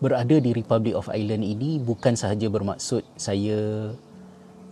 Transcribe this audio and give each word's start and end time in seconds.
berada 0.00 0.36
di 0.40 0.56
Republic 0.56 0.96
of 0.96 1.12
Ireland 1.12 1.44
ini 1.44 1.76
bukan 1.76 2.16
sahaja 2.16 2.48
bermaksud 2.48 3.04
saya 3.20 3.92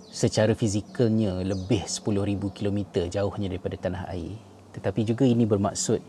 secara 0.08 0.56
fizikalnya 0.56 1.44
lebih 1.44 1.84
10,000 1.84 2.56
km 2.56 2.78
jauhnya 3.12 3.52
daripada 3.52 3.76
tanah 3.76 4.08
air. 4.08 4.41
Tetapi 4.72 5.04
juga 5.04 5.28
ini 5.28 5.44
bermaksud 5.44 6.00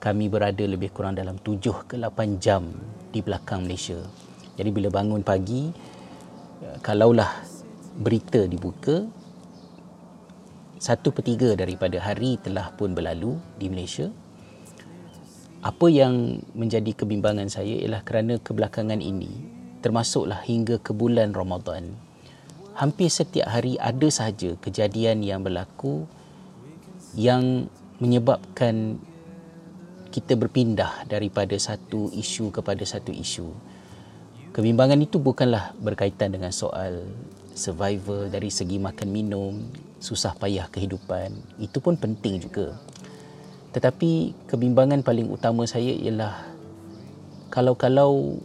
kami 0.00 0.32
berada 0.32 0.64
lebih 0.64 0.88
kurang 0.88 1.20
dalam 1.20 1.36
7 1.36 1.60
ke 1.84 2.00
8 2.00 2.40
jam 2.40 2.64
di 3.12 3.20
belakang 3.20 3.68
Malaysia. 3.68 4.00
Jadi 4.56 4.70
bila 4.72 4.88
bangun 4.88 5.20
pagi, 5.20 5.68
eh, 6.64 6.78
kalaulah 6.80 7.44
berita 7.98 8.48
dibuka, 8.48 9.04
satu 10.80 11.12
per 11.12 11.26
tiga 11.26 11.52
daripada 11.58 11.98
hari 12.00 12.40
telah 12.40 12.72
pun 12.72 12.94
berlalu 12.94 13.36
di 13.58 13.66
Malaysia 13.68 14.08
apa 15.58 15.86
yang 15.90 16.44
menjadi 16.54 16.94
kebimbangan 16.94 17.50
saya 17.50 17.74
ialah 17.82 18.06
kerana 18.06 18.38
kebelakangan 18.38 19.02
ini 19.02 19.30
termasuklah 19.82 20.42
hingga 20.46 20.78
ke 20.78 20.94
bulan 20.94 21.34
Ramadan 21.34 21.98
hampir 22.78 23.10
setiap 23.10 23.50
hari 23.50 23.74
ada 23.78 24.06
sahaja 24.06 24.54
kejadian 24.62 25.26
yang 25.26 25.42
berlaku 25.42 26.06
yang 27.18 27.66
menyebabkan 27.98 29.02
kita 30.08 30.38
berpindah 30.38 31.04
daripada 31.04 31.54
satu 31.58 32.08
isu 32.14 32.54
kepada 32.54 32.80
satu 32.86 33.12
isu. 33.12 33.52
Kebimbangan 34.56 34.98
itu 34.98 35.20
bukanlah 35.20 35.76
berkaitan 35.78 36.32
dengan 36.32 36.50
soal 36.50 37.04
survival 37.52 38.32
dari 38.32 38.48
segi 38.48 38.80
makan 38.80 39.08
minum 39.12 39.54
susah 40.00 40.32
payah 40.38 40.70
kehidupan. 40.72 41.34
Itu 41.60 41.84
pun 41.84 42.00
penting 42.00 42.40
juga 42.40 42.78
tetapi 43.72 44.32
kebimbangan 44.48 45.04
paling 45.04 45.28
utama 45.28 45.68
saya 45.68 45.92
ialah 45.92 46.34
kalau-kalau 47.52 48.40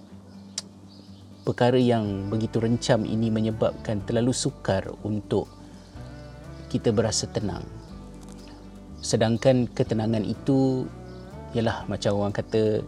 perkara 1.43 1.75
yang 1.75 2.31
begitu 2.31 2.59
rencam 2.63 3.03
ini 3.03 3.27
menyebabkan 3.27 3.99
terlalu 4.07 4.31
sukar 4.31 4.87
untuk 5.03 5.47
kita 6.71 6.95
berasa 6.95 7.27
tenang. 7.27 7.63
Sedangkan 9.03 9.67
ketenangan 9.67 10.23
itu 10.23 10.87
ialah 11.51 11.83
macam 11.91 12.23
orang 12.23 12.33
kata 12.33 12.81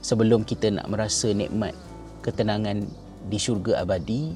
sebelum 0.00 0.46
kita 0.46 0.70
nak 0.70 0.86
merasa 0.86 1.34
nikmat 1.34 1.74
ketenangan 2.22 2.86
di 3.26 3.38
syurga 3.42 3.82
abadi, 3.82 4.32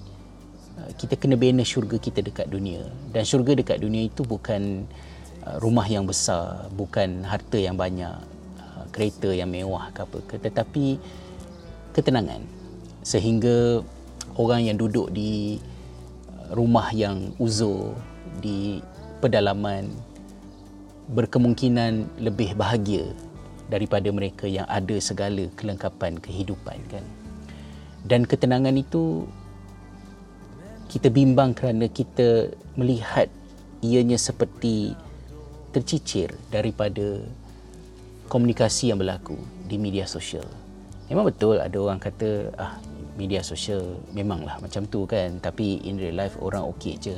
kita 0.98 1.14
kena 1.14 1.38
bina 1.38 1.62
syurga 1.62 1.96
kita 1.96 2.20
dekat 2.26 2.50
dunia. 2.50 2.82
Dan 3.14 3.22
syurga 3.22 3.54
dekat 3.54 3.78
dunia 3.78 4.10
itu 4.10 4.26
bukan 4.26 4.84
rumah 5.58 5.88
yang 5.90 6.06
besar, 6.06 6.70
bukan 6.76 7.26
harta 7.26 7.58
yang 7.58 7.74
banyak, 7.74 8.14
uh, 8.60 8.84
kereta 8.94 9.34
yang 9.34 9.50
mewah 9.50 9.90
ke 9.90 10.06
apa 10.06 10.18
ke, 10.28 10.34
tetapi 10.38 11.00
ketenangan. 11.96 12.44
Sehingga 13.02 13.82
orang 14.38 14.70
yang 14.70 14.76
duduk 14.78 15.10
di 15.10 15.58
uh, 16.30 16.54
rumah 16.54 16.94
yang 16.94 17.34
uzur, 17.42 17.96
di 18.38 18.78
pedalaman, 19.18 19.90
berkemungkinan 21.10 22.22
lebih 22.22 22.54
bahagia 22.54 23.10
daripada 23.66 24.06
mereka 24.14 24.46
yang 24.46 24.66
ada 24.70 24.94
segala 25.02 25.46
kelengkapan 25.58 26.18
kehidupan 26.18 26.78
kan. 26.90 27.02
Dan 28.06 28.24
ketenangan 28.24 28.78
itu 28.78 29.26
kita 30.90 31.06
bimbang 31.06 31.54
kerana 31.54 31.86
kita 31.86 32.50
melihat 32.74 33.30
ianya 33.80 34.18
seperti 34.18 34.98
tercicir 35.70 36.34
daripada 36.50 37.22
komunikasi 38.30 38.94
yang 38.94 38.98
berlaku 39.02 39.34
di 39.66 39.74
media 39.78 40.06
sosial. 40.06 40.46
Memang 41.10 41.26
betul 41.26 41.58
ada 41.58 41.74
orang 41.74 41.98
kata 41.98 42.54
ah 42.54 42.78
media 43.18 43.42
sosial 43.42 43.98
memanglah 44.14 44.62
macam 44.62 44.86
tu 44.86 45.02
kan 45.04 45.42
tapi 45.42 45.82
in 45.82 45.98
real 45.98 46.14
life 46.14 46.38
orang 46.38 46.62
okey 46.74 46.94
je. 47.02 47.16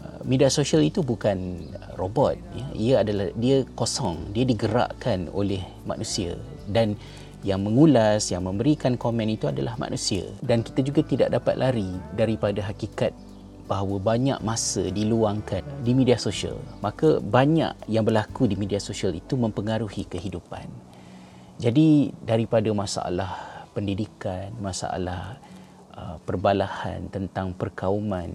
Ah, 0.00 0.20
media 0.24 0.48
sosial 0.48 0.80
itu 0.80 1.04
bukan 1.04 1.68
robot 2.00 2.40
ya. 2.56 2.66
Ia 2.72 2.94
adalah 3.04 3.28
dia 3.36 3.68
kosong, 3.76 4.32
dia 4.32 4.48
digerakkan 4.48 5.28
oleh 5.36 5.60
manusia 5.84 6.34
dan 6.72 6.96
yang 7.42 7.60
mengulas, 7.66 8.30
yang 8.30 8.46
memberikan 8.46 8.94
komen 8.94 9.26
itu 9.26 9.50
adalah 9.50 9.74
manusia 9.76 10.24
dan 10.40 10.64
kita 10.64 10.80
juga 10.80 11.02
tidak 11.04 11.28
dapat 11.34 11.54
lari 11.58 11.90
daripada 12.14 12.62
hakikat 12.64 13.12
bahawa 13.66 13.96
banyak 14.02 14.38
masa 14.42 14.86
diluangkan 14.90 15.62
di 15.86 15.92
media 15.94 16.18
sosial 16.18 16.58
maka 16.84 17.22
banyak 17.22 17.72
yang 17.86 18.02
berlaku 18.02 18.50
di 18.50 18.58
media 18.58 18.82
sosial 18.82 19.14
itu 19.14 19.38
mempengaruhi 19.38 20.04
kehidupan. 20.06 20.66
Jadi 21.62 22.10
daripada 22.26 22.68
masalah 22.74 23.62
pendidikan 23.72 24.52
masalah 24.60 25.38
uh, 25.96 26.16
perbalahan 26.26 27.08
tentang 27.08 27.56
perkauman 27.56 28.34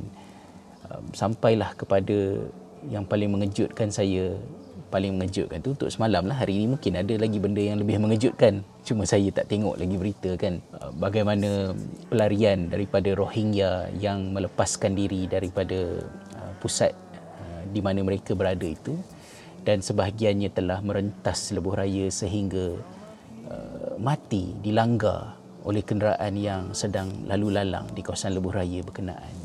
uh, 0.90 1.02
sampailah 1.14 1.76
kepada 1.78 2.42
yang 2.90 3.04
paling 3.04 3.34
mengejutkan 3.34 3.90
saya 3.90 4.38
paling 4.88 5.20
mengejutkan 5.20 5.60
tu 5.60 5.76
untuk 5.76 5.92
semalam 5.92 6.24
lah. 6.26 6.40
Hari 6.40 6.64
ini 6.64 6.66
mungkin 6.76 6.98
ada 6.98 7.14
lagi 7.16 7.38
benda 7.38 7.60
yang 7.60 7.78
lebih 7.78 8.00
mengejutkan. 8.00 8.66
Cuma 8.82 9.04
saya 9.04 9.28
tak 9.30 9.52
tengok 9.52 9.78
lagi 9.78 9.96
berita 10.00 10.32
kan. 10.40 10.64
Uh, 10.74 10.92
bagaimana 10.96 11.76
pelarian 12.08 12.72
daripada 12.72 13.12
Rohingya 13.14 13.92
yang 14.00 14.32
melepaskan 14.32 14.96
diri 14.96 15.28
daripada 15.28 16.02
uh, 16.40 16.52
pusat 16.64 16.96
uh, 17.18 17.62
di 17.70 17.80
mana 17.84 18.02
mereka 18.02 18.34
berada 18.34 18.66
itu. 18.66 18.96
Dan 19.68 19.84
sebahagiannya 19.84 20.50
telah 20.56 20.80
merentas 20.80 21.52
lebuh 21.52 21.76
raya 21.76 22.08
sehingga 22.08 22.80
mati 24.00 24.56
dilanggar 24.64 25.36
oleh 25.68 25.84
kenderaan 25.84 26.34
yang 26.40 26.72
sedang 26.72 27.28
lalu 27.28 27.52
lalang 27.60 27.84
di 27.92 28.00
kawasan 28.00 28.36
lebuh 28.36 28.56
raya 28.56 28.80
berkenaan. 28.80 29.36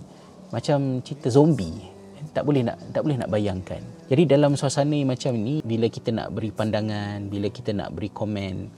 Macam 0.54 1.02
cerita 1.02 1.26
zombie 1.26 1.91
tak 2.30 2.46
boleh 2.46 2.62
nak 2.62 2.78
tak 2.94 3.02
boleh 3.02 3.18
nak 3.18 3.30
bayangkan. 3.30 3.82
Jadi 4.06 4.22
dalam 4.30 4.54
suasana 4.54 4.94
macam 5.02 5.34
ni 5.34 5.58
bila 5.66 5.90
kita 5.90 6.14
nak 6.14 6.30
beri 6.30 6.54
pandangan, 6.54 7.26
bila 7.26 7.50
kita 7.50 7.74
nak 7.74 7.90
beri 7.90 8.14
komen, 8.14 8.70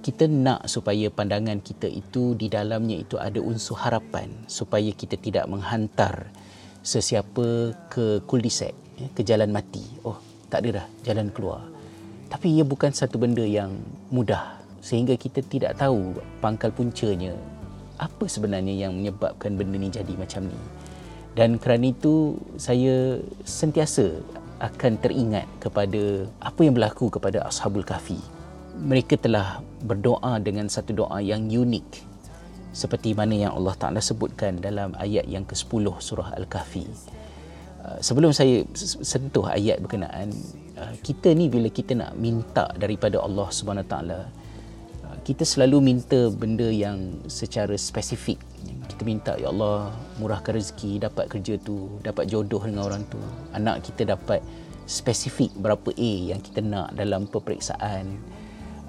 kita 0.00 0.24
nak 0.24 0.64
supaya 0.64 1.12
pandangan 1.12 1.60
kita 1.60 1.84
itu 1.84 2.32
di 2.32 2.48
dalamnya 2.48 2.96
itu 2.96 3.20
ada 3.20 3.36
unsur 3.42 3.76
harapan 3.76 4.32
supaya 4.48 4.88
kita 4.94 5.20
tidak 5.20 5.44
menghantar 5.50 6.32
sesiapa 6.80 7.76
ke 7.92 8.24
kuldiset, 8.24 8.72
ya, 8.96 9.06
ke 9.12 9.20
jalan 9.20 9.52
mati. 9.52 9.84
Oh, 10.06 10.16
tak 10.48 10.64
ada 10.64 10.82
dah 10.82 10.86
jalan 11.04 11.28
keluar. 11.28 11.60
Tapi 12.28 12.56
ia 12.56 12.64
bukan 12.64 12.92
satu 12.92 13.20
benda 13.20 13.44
yang 13.44 13.72
mudah 14.12 14.60
sehingga 14.80 15.18
kita 15.18 15.42
tidak 15.44 15.76
tahu 15.76 16.16
pangkal 16.38 16.70
puncanya 16.70 17.34
apa 17.98 18.30
sebenarnya 18.30 18.86
yang 18.86 18.94
menyebabkan 18.94 19.58
benda 19.58 19.74
ni 19.74 19.90
jadi 19.90 20.14
macam 20.14 20.46
ni 20.46 20.58
dan 21.38 21.54
kerana 21.62 21.94
itu 21.94 22.34
saya 22.58 23.22
sentiasa 23.46 24.10
akan 24.58 24.98
teringat 24.98 25.46
kepada 25.62 26.26
apa 26.42 26.60
yang 26.66 26.74
berlaku 26.74 27.14
kepada 27.14 27.46
Ashabul 27.46 27.86
Kahfi. 27.86 28.18
Mereka 28.74 29.22
telah 29.22 29.62
berdoa 29.86 30.42
dengan 30.42 30.66
satu 30.66 30.98
doa 30.98 31.22
yang 31.22 31.46
unik 31.46 32.10
seperti 32.74 33.14
mana 33.14 33.38
yang 33.38 33.52
Allah 33.54 33.78
Ta'ala 33.78 34.02
sebutkan 34.02 34.58
dalam 34.58 34.98
ayat 34.98 35.30
yang 35.30 35.46
ke-10 35.46 36.02
surah 36.02 36.34
Al-Kahfi. 36.34 36.86
Uh, 37.86 37.98
sebelum 38.02 38.34
saya 38.34 38.66
sentuh 38.74 39.46
ayat 39.46 39.78
berkenaan, 39.78 40.34
uh, 40.74 40.94
kita 41.06 41.38
ni 41.38 41.46
bila 41.46 41.70
kita 41.70 41.94
nak 41.94 42.18
minta 42.18 42.66
daripada 42.74 43.22
Allah 43.22 43.46
Subhanahu 43.50 43.86
Ta'ala, 43.86 44.26
uh, 45.06 45.16
kita 45.22 45.46
selalu 45.46 45.78
minta 45.86 46.34
benda 46.34 46.66
yang 46.66 47.22
secara 47.30 47.78
spesifik 47.78 48.42
kita 48.98 49.06
minta 49.06 49.32
ya 49.38 49.54
Allah 49.54 49.94
murahkan 50.18 50.58
rezeki 50.58 51.06
dapat 51.06 51.30
kerja 51.30 51.54
tu 51.62 52.02
dapat 52.02 52.26
jodoh 52.26 52.58
dengan 52.66 52.90
orang 52.90 53.06
tu. 53.06 53.22
Anak 53.54 53.86
kita 53.86 54.10
dapat 54.18 54.42
spesifik 54.90 55.54
berapa 55.54 55.86
A 55.94 56.12
yang 56.34 56.42
kita 56.42 56.58
nak 56.66 56.98
dalam 56.98 57.30
peperiksaan. 57.30 58.18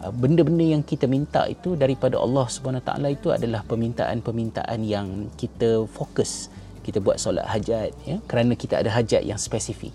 Uh, 0.01 0.09
benda-benda 0.09 0.65
yang 0.65 0.81
kita 0.81 1.05
minta 1.05 1.45
itu 1.45 1.77
daripada 1.77 2.17
Allah 2.17 2.49
Subhanahu 2.49 2.81
taala 2.81 3.13
itu 3.13 3.29
adalah 3.29 3.61
permintaan-permintaan 3.69 4.81
yang 4.81 5.29
kita 5.37 5.85
fokus 5.85 6.49
kita 6.81 6.97
buat 6.97 7.21
solat 7.21 7.45
hajat 7.45 7.93
ya 8.09 8.17
kerana 8.25 8.57
kita 8.57 8.81
ada 8.81 8.89
hajat 8.89 9.21
yang 9.21 9.37
spesifik. 9.37 9.93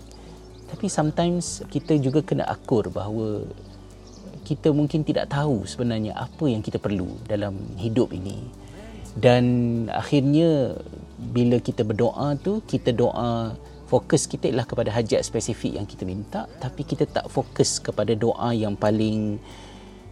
Tapi 0.71 0.87
sometimes 0.87 1.59
kita 1.67 1.99
juga 1.99 2.23
kena 2.23 2.47
akur 2.47 2.87
bahawa 2.87 3.43
kita 4.47 4.71
mungkin 4.71 5.03
tidak 5.03 5.27
tahu 5.27 5.67
sebenarnya 5.67 6.15
apa 6.15 6.47
yang 6.47 6.63
kita 6.63 6.79
perlu 6.79 7.19
dalam 7.27 7.59
hidup 7.75 8.15
ini 8.15 8.63
dan 9.15 9.43
akhirnya 9.91 10.75
bila 11.15 11.57
kita 11.63 11.87
berdoa 11.87 12.35
tu 12.35 12.59
kita 12.67 12.91
doa 12.91 13.55
fokus 13.87 14.25
kita 14.27 14.49
ialah 14.51 14.67
kepada 14.67 14.91
hajat 14.91 15.23
spesifik 15.23 15.79
yang 15.79 15.87
kita 15.87 16.03
minta. 16.03 16.49
Tapi 16.59 16.83
kita 16.83 17.05
tak 17.07 17.29
fokus 17.31 17.79
kepada 17.79 18.11
doa 18.17 18.51
yang 18.51 18.75
paling 18.75 19.39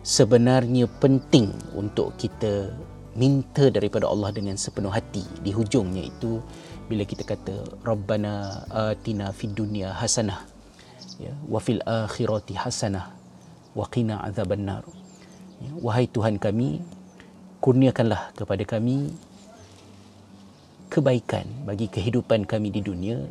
sebenarnya 0.06 0.88
penting 1.02 1.52
untuk 1.74 2.16
kita 2.16 2.72
minta 3.18 3.68
daripada 3.70 4.08
Allah 4.08 4.32
dengan 4.32 4.56
sepenuh 4.56 4.94
hati. 4.94 5.26
Di 5.42 5.52
hujungnya 5.52 6.06
itu 6.06 6.40
bila 6.88 7.04
kita 7.04 7.26
kata 7.26 7.84
rabbana 7.84 8.64
atina 8.72 9.32
fid 9.32 9.56
dunya 9.56 9.96
hasanah 9.96 10.44
ya 11.22 11.32
wa 11.48 11.60
fil 11.64 11.80
akhirati 11.88 12.60
hasanah 12.60 13.16
wa 13.72 13.86
qina 13.88 14.20
azabannar 14.20 14.84
ya, 15.64 15.72
wahai 15.80 16.12
tuhan 16.12 16.36
kami 16.36 16.84
kurniakanlah 17.64 18.36
kepada 18.36 18.68
kami 18.68 19.08
kebaikan 20.92 21.48
bagi 21.64 21.88
kehidupan 21.88 22.44
kami 22.44 22.76
di 22.76 22.84
dunia 22.84 23.24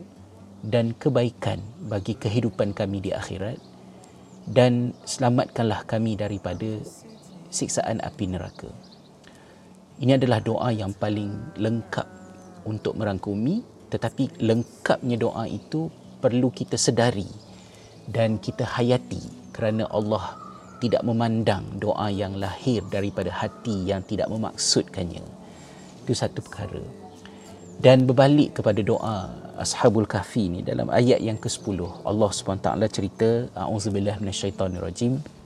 dan 0.64 0.96
kebaikan 0.96 1.60
bagi 1.84 2.16
kehidupan 2.16 2.72
kami 2.72 3.04
di 3.04 3.12
akhirat 3.12 3.60
dan 4.48 4.96
selamatkanlah 5.04 5.84
kami 5.84 6.16
daripada 6.16 6.80
siksaan 7.52 8.00
api 8.00 8.32
neraka. 8.32 8.72
Ini 10.00 10.16
adalah 10.16 10.40
doa 10.40 10.72
yang 10.72 10.96
paling 10.96 11.60
lengkap 11.60 12.08
untuk 12.64 12.96
merangkumi 12.96 13.60
tetapi 13.92 14.40
lengkapnya 14.40 15.20
doa 15.20 15.44
itu 15.44 15.92
perlu 16.24 16.48
kita 16.48 16.80
sedari 16.80 17.28
dan 18.08 18.40
kita 18.40 18.64
hayati 18.64 19.52
kerana 19.52 19.84
Allah 19.92 20.41
tidak 20.81 21.01
memandang 21.01 21.65
doa 21.81 22.07
yang 22.13 22.37
lahir 22.37 22.85
daripada 22.87 23.33
hati 23.33 23.89
yang 23.89 24.05
tidak 24.05 24.29
memaksudkannya. 24.29 25.25
Itu 26.05 26.13
satu 26.13 26.45
perkara. 26.45 26.81
Dan 27.77 28.09
berbalik 28.09 28.61
kepada 28.61 28.81
doa 28.81 29.29
Ashabul 29.57 30.05
Kahfi 30.05 30.53
ni 30.53 30.59
dalam 30.61 30.89
ayat 30.93 31.17
yang 31.17 31.37
ke-10 31.41 32.05
Allah 32.05 32.29
SWT 32.29 32.69
cerita 32.93 33.49
A'udzubillah 33.57 34.21
minasyaitanirrajim 34.21 35.37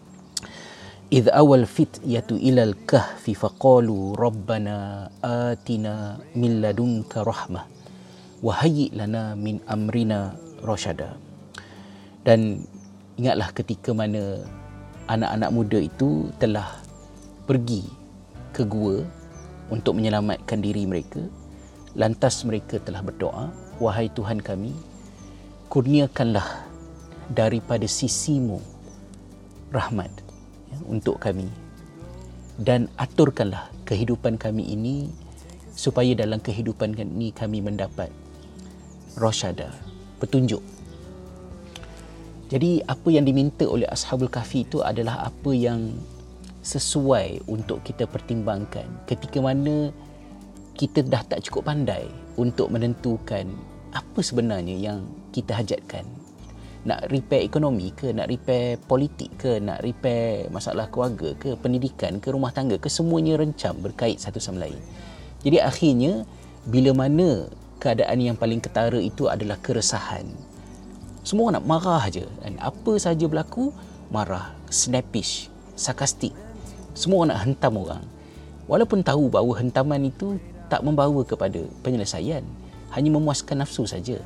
إذ 1.12 1.28
أول 1.28 1.68
فتية 1.68 2.24
إلى 2.32 2.64
الكهف 2.64 3.28
فقالوا 3.28 4.16
ربنا 4.16 4.78
آتنا 5.20 5.96
من 6.40 6.64
لدنك 6.64 7.12
رحمة 7.12 7.62
وهيئ 8.40 8.96
لنا 8.96 9.36
من 9.36 9.60
أمرنا 9.68 10.20
رشدا 10.64 11.12
dan 12.24 12.64
ingatlah 13.20 13.52
ketika 13.52 13.92
mana 13.92 14.40
anak-anak 15.07 15.51
muda 15.55 15.79
itu 15.79 16.31
telah 16.43 16.67
pergi 17.47 17.87
ke 18.51 18.67
gua 18.67 19.03
untuk 19.71 19.99
menyelamatkan 19.99 20.63
diri 20.63 20.87
mereka. 20.87 21.23
Lantas 21.97 22.45
mereka 22.45 22.77
telah 22.83 23.01
berdoa 23.01 23.49
wahai 23.81 24.13
Tuhan 24.13 24.43
kami 24.43 24.75
kurniakanlah 25.73 26.67
daripada 27.33 27.85
sisimu 27.91 28.63
rahmat 29.75 30.11
ya, 30.71 30.79
untuk 30.87 31.19
kami. 31.19 31.49
Dan 32.57 32.89
aturkanlah 32.97 33.69
kehidupan 33.85 34.41
kami 34.41 34.65
ini 34.65 35.13
supaya 35.77 36.17
dalam 36.17 36.41
kehidupan 36.41 36.97
ini 36.97 37.29
kami 37.37 37.61
mendapat 37.61 38.09
rosyada 39.21 39.69
petunjuk 40.17 40.65
jadi 42.47 42.87
apa 42.87 43.09
yang 43.11 43.27
diminta 43.27 43.67
oleh 43.67 43.91
Ashabul 43.91 44.31
Kahfi 44.31 44.63
itu 44.63 44.79
adalah 44.79 45.27
apa 45.27 45.51
yang 45.51 45.99
sesuai 46.63 47.47
untuk 47.51 47.83
kita 47.83 48.07
pertimbangkan 48.07 48.87
ketika 49.07 49.39
mana 49.39 49.91
kita 50.79 51.03
dah 51.03 51.23
tak 51.27 51.43
cukup 51.47 51.71
pandai 51.71 52.07
untuk 52.39 52.71
menentukan 52.71 53.51
apa 53.91 54.21
sebenarnya 54.21 54.77
yang 54.77 55.09
kita 55.33 55.57
hajatkan. 55.57 56.05
Nak 56.87 57.11
repair 57.11 57.43
ekonomi 57.43 57.91
ke, 57.91 58.15
nak 58.15 58.31
repair 58.31 58.79
politik 58.79 59.35
ke, 59.43 59.59
nak 59.59 59.83
repair 59.83 60.47
masalah 60.55 60.87
keluarga 60.87 61.35
ke, 61.35 61.59
pendidikan 61.59 62.23
ke, 62.23 62.31
rumah 62.31 62.55
tangga 62.55 62.79
ke, 62.79 62.87
semuanya 62.87 63.35
rencam 63.41 63.75
berkait 63.83 64.23
satu 64.23 64.39
sama 64.39 64.69
lain. 64.69 64.79
Jadi 65.43 65.59
akhirnya, 65.59 66.23
bila 66.63 66.95
mana 66.95 67.51
keadaan 67.83 68.23
yang 68.23 68.39
paling 68.39 68.63
ketara 68.63 69.03
itu 69.03 69.27
adalah 69.27 69.59
keresahan, 69.59 70.31
semua 71.27 71.51
nak 71.51 71.67
marah 71.67 72.07
aja. 72.07 72.23
Dan 72.47 72.55
apa 72.63 72.95
saja 73.03 73.27
berlaku, 73.27 73.75
marah, 74.15 74.55
snappish, 74.71 75.51
sarkastik. 75.75 76.31
Semua 76.95 77.27
nak 77.27 77.43
hentam 77.43 77.83
orang. 77.83 78.07
Walaupun 78.71 79.03
tahu 79.03 79.27
bahawa 79.27 79.59
hentaman 79.59 80.07
itu 80.07 80.39
tak 80.71 80.87
membawa 80.87 81.27
kepada 81.27 81.59
penyelesaian. 81.83 82.47
Hanya 82.95 83.11
memuaskan 83.11 83.67
nafsu 83.67 83.91
saja. 83.91 84.23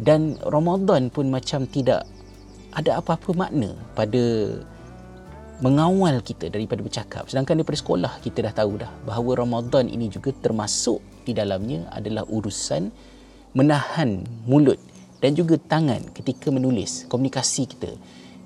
Dan 0.00 0.40
Ramadan 0.40 1.12
pun 1.12 1.28
macam 1.28 1.68
tidak 1.68 2.08
ada 2.72 2.96
apa-apa 2.96 3.36
makna 3.36 3.76
pada 3.92 4.56
mengawal 5.60 6.24
kita 6.24 6.48
daripada 6.48 6.80
bercakap. 6.80 7.28
Sedangkan 7.28 7.60
daripada 7.60 7.76
sekolah 7.76 8.12
kita 8.24 8.48
dah 8.48 8.54
tahu 8.56 8.80
dah 8.80 8.88
bahawa 9.04 9.44
Ramadan 9.44 9.92
ini 9.92 10.08
juga 10.08 10.32
termasuk 10.32 11.04
di 11.28 11.36
dalamnya 11.36 11.84
adalah 11.92 12.24
urusan 12.24 12.88
menahan 13.52 14.24
mulut 14.48 14.78
dan 15.18 15.34
juga 15.34 15.58
tangan 15.58 16.14
ketika 16.14 16.48
menulis 16.54 17.06
komunikasi 17.10 17.66
kita 17.66 17.92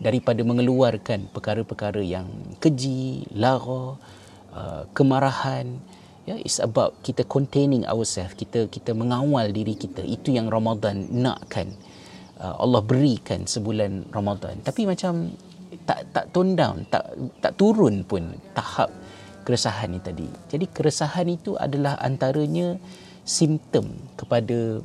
daripada 0.03 0.41
mengeluarkan 0.43 1.31
perkara-perkara 1.31 2.03
yang 2.03 2.27
keji, 2.59 3.29
lara, 3.37 3.97
uh, 4.51 4.83
kemarahan 4.97 5.79
ya 6.23 6.39
it's 6.39 6.63
about 6.63 6.95
kita 7.03 7.27
containing 7.27 7.83
ourselves 7.87 8.35
kita 8.35 8.67
kita 8.71 8.97
mengawal 8.97 9.51
diri 9.51 9.77
kita. 9.77 10.03
Itu 10.03 10.33
yang 10.35 10.49
Ramadan 10.49 11.07
nakkan. 11.13 11.75
Uh, 12.43 12.59
Allah 12.59 12.83
berikan 12.83 13.47
sebulan 13.47 14.11
Ramadan. 14.11 14.59
Tapi 14.67 14.89
macam 14.89 15.31
tak 15.87 16.09
tak 16.15 16.31
tone 16.35 16.55
down 16.59 16.87
tak 16.91 17.05
tak 17.43 17.55
turun 17.55 18.03
pun 18.07 18.35
tahap 18.57 18.91
keresahan 19.43 19.91
ni 19.93 20.01
tadi. 20.03 20.27
Jadi 20.51 20.67
keresahan 20.71 21.27
itu 21.31 21.59
adalah 21.59 21.99
antaranya 21.99 22.79
simptom 23.23 23.91
kepada 24.19 24.83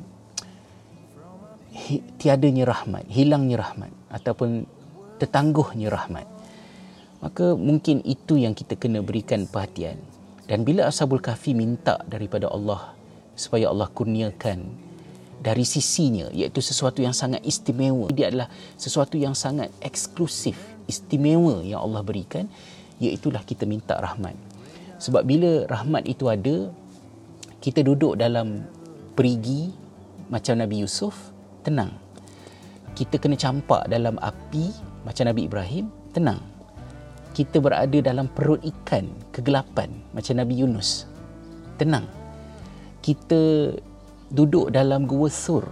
tiadanya 2.18 2.66
rahmat, 2.66 3.06
hilangnya 3.06 3.62
rahmat 3.62 3.92
ataupun 4.10 4.66
tertangguhnya 5.22 5.88
rahmat. 5.90 6.26
Maka 7.18 7.58
mungkin 7.58 8.02
itu 8.06 8.38
yang 8.38 8.54
kita 8.54 8.78
kena 8.78 9.02
berikan 9.02 9.46
perhatian. 9.50 9.98
Dan 10.46 10.62
bila 10.62 10.86
Ashabul 10.88 11.20
Kahfi 11.20 11.52
minta 11.52 12.00
daripada 12.06 12.48
Allah 12.48 12.94
supaya 13.34 13.68
Allah 13.68 13.90
kurniakan 13.90 14.64
dari 15.38 15.62
sisinya 15.62 16.30
iaitu 16.34 16.58
sesuatu 16.58 17.02
yang 17.02 17.14
sangat 17.14 17.42
istimewa. 17.46 18.10
Dia 18.10 18.30
adalah 18.30 18.48
sesuatu 18.74 19.14
yang 19.14 19.38
sangat 19.38 19.70
eksklusif, 19.82 20.58
istimewa 20.90 21.62
yang 21.62 21.82
Allah 21.82 22.02
berikan 22.02 22.50
iaitulah 22.98 23.42
kita 23.46 23.66
minta 23.66 23.94
rahmat. 23.98 24.34
Sebab 24.98 25.22
bila 25.22 25.62
rahmat 25.70 26.10
itu 26.10 26.26
ada, 26.26 26.74
kita 27.62 27.86
duduk 27.86 28.18
dalam 28.18 28.66
perigi 29.14 29.70
macam 30.26 30.58
Nabi 30.58 30.82
Yusuf, 30.82 31.14
tenang. 31.68 31.92
Kita 32.96 33.20
kena 33.20 33.36
campak 33.36 33.92
dalam 33.92 34.16
api 34.24 34.72
macam 35.04 35.28
Nabi 35.28 35.44
Ibrahim, 35.44 35.92
tenang. 36.16 36.40
Kita 37.36 37.60
berada 37.60 38.00
dalam 38.00 38.26
perut 38.32 38.64
ikan, 38.64 39.12
kegelapan 39.30 39.92
macam 40.16 40.40
Nabi 40.40 40.64
Yunus, 40.64 41.04
tenang. 41.76 42.08
Kita 43.04 43.70
duduk 44.32 44.72
dalam 44.72 45.04
gua 45.04 45.28
sur 45.28 45.68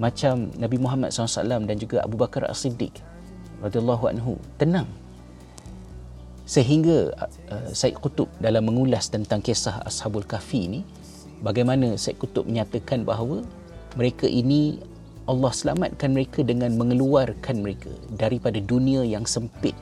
macam 0.00 0.48
Nabi 0.56 0.80
Muhammad 0.80 1.12
SAW 1.12 1.68
dan 1.68 1.76
juga 1.76 2.00
Abu 2.00 2.16
Bakar 2.16 2.48
As-Siddiq 2.48 2.96
radhiyallahu 3.60 4.04
anhu, 4.08 4.40
tenang. 4.56 4.88
Sehingga 6.48 7.14
uh, 7.52 7.70
Said 7.70 7.94
Qutub 8.00 8.26
dalam 8.42 8.66
mengulas 8.66 9.06
tentang 9.12 9.38
kisah 9.44 9.84
Ashabul 9.86 10.26
Kahfi 10.26 10.66
ini, 10.66 10.80
bagaimana 11.44 11.94
Said 11.94 12.18
Qutub 12.18 12.48
menyatakan 12.48 13.06
bahawa 13.06 13.46
mereka 13.94 14.26
ini 14.26 14.82
Allah 15.30 15.54
selamatkan 15.54 16.10
mereka 16.10 16.42
dengan 16.42 16.74
mengeluarkan 16.74 17.62
mereka 17.62 17.94
daripada 18.18 18.58
dunia 18.58 19.06
yang 19.06 19.22
sempit 19.22 19.78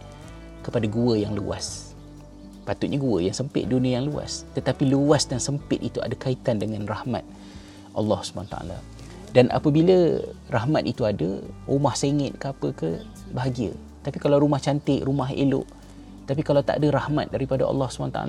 kepada 0.61 0.85
gua 0.85 1.17
yang 1.17 1.33
luas. 1.33 1.97
Patutnya 2.69 3.01
gua 3.01 3.25
yang 3.25 3.33
sempit, 3.33 3.65
dunia 3.65 3.97
yang 3.97 4.13
luas. 4.13 4.45
Tetapi 4.53 4.93
luas 4.93 5.25
dan 5.25 5.41
sempit 5.41 5.81
itu 5.81 6.05
ada 6.05 6.13
kaitan 6.13 6.61
dengan 6.61 6.85
rahmat 6.85 7.25
Allah 7.97 8.21
SWT. 8.21 8.57
Dan 9.33 9.49
apabila 9.49 10.21
rahmat 10.53 10.85
itu 10.85 11.09
ada, 11.09 11.41
rumah 11.65 11.97
sengit 11.97 12.37
ke 12.37 12.53
apa 12.53 12.69
ke, 12.77 13.01
bahagia. 13.33 13.73
Tapi 14.05 14.21
kalau 14.21 14.37
rumah 14.45 14.61
cantik, 14.61 15.01
rumah 15.01 15.33
elok, 15.33 15.65
tapi 16.29 16.45
kalau 16.45 16.61
tak 16.61 16.85
ada 16.85 16.93
rahmat 16.93 17.33
daripada 17.33 17.65
Allah 17.65 17.89
SWT, 17.89 18.21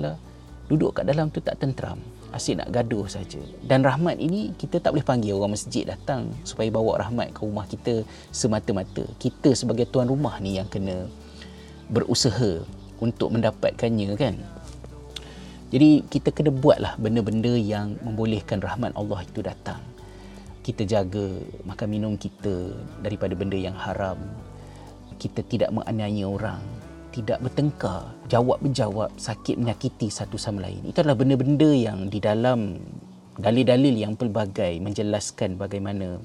duduk 0.72 0.96
kat 0.96 1.04
dalam 1.04 1.28
tu 1.28 1.44
tak 1.44 1.60
tenteram 1.60 2.00
asyik 2.30 2.62
nak 2.62 2.68
gaduh 2.70 3.06
saja. 3.06 3.40
Dan 3.62 3.82
rahmat 3.82 4.18
ini 4.18 4.54
kita 4.54 4.78
tak 4.78 4.94
boleh 4.94 5.06
panggil 5.06 5.36
orang 5.36 5.54
masjid 5.54 5.86
datang 5.86 6.30
supaya 6.46 6.70
bawa 6.70 7.02
rahmat 7.02 7.34
ke 7.34 7.40
rumah 7.42 7.66
kita 7.66 8.06
semata-mata. 8.30 9.02
Kita 9.18 9.54
sebagai 9.54 9.86
tuan 9.90 10.06
rumah 10.06 10.38
ni 10.38 10.58
yang 10.58 10.66
kena 10.70 11.10
berusaha 11.90 12.62
untuk 13.02 13.34
mendapatkannya 13.34 14.14
kan. 14.14 14.36
Jadi 15.70 16.02
kita 16.10 16.34
kena 16.34 16.50
buatlah 16.50 16.98
benda-benda 16.98 17.54
yang 17.54 17.94
membolehkan 18.02 18.58
rahmat 18.58 18.90
Allah 18.98 19.22
itu 19.22 19.40
datang. 19.42 19.78
Kita 20.66 20.82
jaga 20.82 21.38
makan 21.66 21.88
minum 21.88 22.12
kita 22.18 22.74
daripada 23.02 23.34
benda 23.38 23.54
yang 23.54 23.74
haram. 23.78 24.18
Kita 25.18 25.46
tidak 25.46 25.70
menganiaya 25.70 26.26
orang 26.26 26.89
tidak 27.10 27.42
bertengkar, 27.42 28.14
jawab 28.30 28.62
berjawab, 28.62 29.10
sakit 29.18 29.58
menyakiti 29.58 30.08
satu 30.08 30.38
sama 30.38 30.64
lain. 30.66 30.86
Itu 30.86 31.02
adalah 31.02 31.18
benda-benda 31.18 31.70
yang 31.70 32.06
di 32.06 32.22
dalam 32.22 32.78
dalil-dalil 33.36 33.94
yang 33.94 34.14
pelbagai 34.14 34.78
menjelaskan 34.78 35.58
bagaimana 35.58 36.22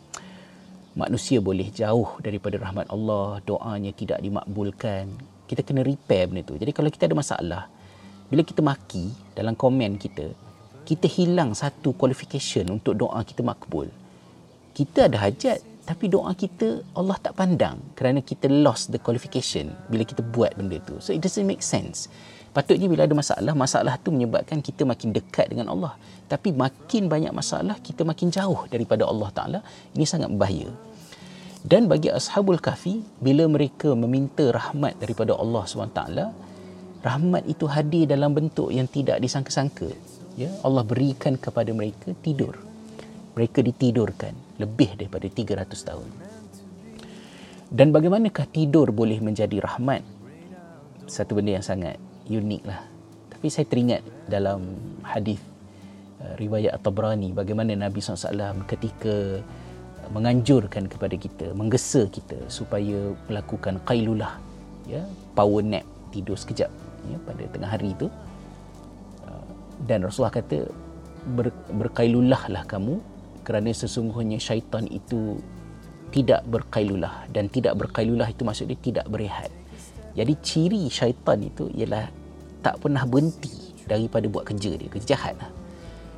manusia 0.95 1.41
boleh 1.41 1.67
jauh 1.73 2.21
daripada 2.21 2.61
rahmat 2.61 2.87
Allah, 2.93 3.41
doanya 3.43 3.91
tidak 3.91 4.21
dimakbulkan. 4.21 5.09
Kita 5.45 5.61
kena 5.61 5.85
repair 5.85 6.29
benda 6.29 6.41
itu. 6.45 6.55
Jadi 6.57 6.71
kalau 6.73 6.89
kita 6.89 7.09
ada 7.09 7.17
masalah, 7.17 7.63
bila 8.25 8.41
kita 8.41 8.61
maki 8.65 9.13
dalam 9.37 9.53
komen 9.53 10.01
kita 10.01 10.33
kita 10.85 11.05
hilang 11.09 11.53
satu 11.53 11.93
qualification 11.93 12.69
untuk 12.73 12.97
doa 12.97 13.21
kita 13.21 13.45
makbul 13.45 13.89
kita 14.73 15.09
ada 15.09 15.21
hajat 15.21 15.61
tapi 15.85 16.09
doa 16.09 16.33
kita 16.33 16.81
Allah 16.97 17.17
tak 17.21 17.37
pandang 17.37 17.77
kerana 17.93 18.19
kita 18.25 18.49
lost 18.49 18.89
the 18.89 18.97
qualification 18.97 19.69
bila 19.87 20.01
kita 20.01 20.25
buat 20.25 20.57
benda 20.57 20.81
tu. 20.81 20.97
So 20.97 21.13
it 21.13 21.21
doesn't 21.21 21.45
make 21.45 21.61
sense. 21.61 22.09
Patutnya 22.51 22.89
bila 22.89 23.05
ada 23.05 23.13
masalah 23.13 23.53
masalah 23.53 23.93
tu 24.01 24.09
menyebabkan 24.09 24.65
kita 24.65 24.81
makin 24.81 25.13
dekat 25.13 25.53
dengan 25.53 25.69
Allah. 25.69 25.93
Tapi 26.25 26.49
makin 26.57 27.05
banyak 27.05 27.29
masalah 27.29 27.77
kita 27.85 28.01
makin 28.01 28.33
jauh 28.33 28.65
daripada 28.65 29.05
Allah 29.05 29.29
Taala. 29.29 29.59
Ini 29.93 30.05
sangat 30.09 30.33
berbahaya 30.33 30.73
dan 31.65 31.89
bagi 31.89 32.13
ashabul 32.13 32.61
kahfi 32.61 33.01
bila 33.17 33.49
mereka 33.49 33.97
meminta 33.97 34.53
rahmat 34.53 35.01
daripada 35.01 35.33
Allah 35.33 35.65
SWT 35.65 36.01
rahmat 37.01 37.43
itu 37.49 37.65
hadir 37.65 38.05
dalam 38.05 38.37
bentuk 38.37 38.69
yang 38.69 38.85
tidak 38.85 39.17
disangka-sangka. 39.17 39.89
Ya 40.37 40.53
Allah 40.61 40.85
berikan 40.85 41.33
kepada 41.41 41.73
mereka 41.73 42.13
tidur. 42.21 42.61
Mereka 43.33 43.65
ditidurkan 43.65 44.44
lebih 44.61 44.95
daripada 44.95 45.27
300 45.27 45.67
tahun. 45.89 46.09
Dan 47.71 47.91
bagaimanakah 47.91 48.45
tidur 48.53 48.93
boleh 48.93 49.19
menjadi 49.19 49.57
rahmat? 49.59 50.05
Satu 51.05 51.37
benda 51.37 51.57
yang 51.57 51.65
sangat 51.65 51.99
unik 52.29 52.63
lah. 52.65 52.81
Tapi 53.29 53.47
saya 53.51 53.65
teringat 53.67 54.01
dalam 54.25 54.79
hadis 55.05 55.41
uh, 56.21 56.33
riwayat 56.39 56.77
At-Tabrani 56.77 57.35
bagaimana 57.35 57.75
Nabi 57.77 58.01
SAW 58.01 58.65
ketika 58.65 59.41
menganjurkan 60.13 60.85
kepada 60.85 61.17
kita 61.17 61.49
menggesa 61.57 62.05
kita 62.13 62.37
supaya 62.45 63.13
melakukan 63.25 63.81
qailulah 63.89 64.37
ya 64.85 65.01
power 65.33 65.65
nap 65.65 65.81
tidur 66.13 66.37
sekejap 66.37 66.69
ya, 67.09 67.17
pada 67.25 67.43
tengah 67.49 67.69
hari 67.69 67.97
itu. 67.97 68.07
Uh, 69.25 69.49
dan 69.89 70.05
Rasulullah 70.05 70.33
kata 70.33 70.69
ber, 71.33 71.49
berkailulah 71.73 72.49
lah 72.49 72.63
kamu 72.69 73.01
kerana 73.45 73.69
sesungguhnya 73.69 74.41
syaitan 74.41 74.89
itu 74.89 75.37
tidak 76.09 76.41
berkailulah. 76.49 77.29
Dan 77.29 77.47
tidak 77.47 77.77
berkailulah 77.77 78.25
itu 78.27 78.41
maksudnya 78.41 78.75
tidak 78.81 79.05
berehat. 79.07 79.53
Jadi 80.17 80.33
ciri 80.41 80.89
syaitan 80.89 81.37
itu 81.45 81.69
ialah 81.77 82.09
tak 82.65 82.81
pernah 82.81 83.05
berhenti 83.05 83.75
daripada 83.85 84.25
buat 84.25 84.49
kerja 84.49 84.73
dia 84.73 84.89
kerja 84.89 85.13
jahat 85.13 85.37
lah. 85.37 85.51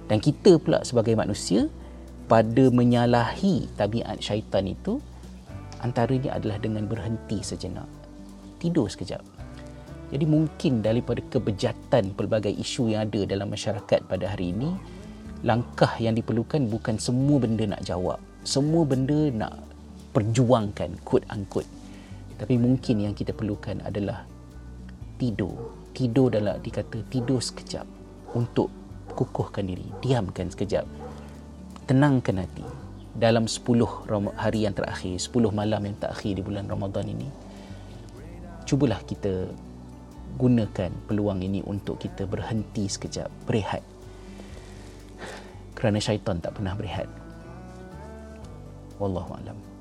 dan 0.07 0.23
kita 0.23 0.55
pula 0.55 0.79
sebagai 0.87 1.19
manusia 1.19 1.67
pada 2.31 2.71
menyalahi 2.71 3.67
tabiat 3.75 4.23
syaitan 4.23 4.63
itu 4.63 5.03
antaranya 5.83 6.39
adalah 6.39 6.55
dengan 6.63 6.87
berhenti 6.87 7.43
sejenak. 7.43 7.87
Tidur 8.63 8.87
sekejap. 8.87 9.19
Jadi 10.15 10.23
mungkin 10.23 10.79
daripada 10.79 11.19
kebejatan 11.27 12.15
pelbagai 12.15 12.55
isu 12.55 12.95
yang 12.95 13.11
ada 13.11 13.27
dalam 13.27 13.51
masyarakat 13.51 14.07
pada 14.07 14.31
hari 14.31 14.55
ini, 14.55 14.71
langkah 15.47 15.95
yang 16.03 16.11
diperlukan 16.19 16.67
bukan 16.67 16.99
semua 16.99 17.39
benda 17.39 17.63
nak 17.63 17.87
jawab. 17.87 18.19
Semua 18.43 18.83
benda 18.83 19.31
nak 19.31 19.63
perjuangkan, 20.11 20.99
quote 21.07 21.23
unquote. 21.31 21.71
Tapi 22.35 22.59
mungkin 22.59 23.07
yang 23.07 23.15
kita 23.15 23.31
perlukan 23.31 23.79
adalah 23.87 24.27
tidur. 25.15 25.71
Tidur 25.95 26.35
dalam 26.35 26.59
dikata 26.59 26.99
tidur 27.07 27.39
sekejap 27.39 27.87
untuk 28.35 28.67
kukuhkan 29.15 29.71
diri. 29.71 29.87
Diamkan 30.03 30.51
sekejap. 30.51 30.83
Tenangkan 31.87 32.43
hati. 32.43 32.67
Dalam 33.17 33.49
10 33.49 34.37
hari 34.37 34.69
yang 34.69 34.77
terakhir, 34.77 35.17
10 35.17 35.49
malam 35.49 35.81
yang 35.81 35.97
terakhir 35.97 36.37
di 36.37 36.45
bulan 36.45 36.69
Ramadan 36.69 37.09
ini, 37.09 37.25
cubalah 38.67 39.01
kita 39.01 39.49
gunakan 40.37 40.91
peluang 41.09 41.41
ini 41.41 41.65
untuk 41.65 41.97
kita 41.97 42.29
berhenti 42.29 42.85
sekejap, 42.85 43.49
berehat. 43.49 43.81
Kerana 45.77 46.01
syaitan 46.01 46.41
tak 46.41 46.57
pernah 46.57 46.73
berehat. 46.73 47.05
Wallahu 48.97 49.37
a'lam. 49.37 49.76